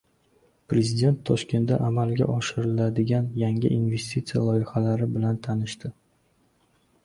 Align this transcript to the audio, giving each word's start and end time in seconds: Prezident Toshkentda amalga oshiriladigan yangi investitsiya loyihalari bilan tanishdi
Prezident 0.71 1.19
Toshkentda 1.29 1.77
amalga 1.89 2.27
oshiriladigan 2.37 3.29
yangi 3.43 3.73
investitsiya 3.79 4.43
loyihalari 4.49 5.11
bilan 5.15 5.41
tanishdi 5.49 5.97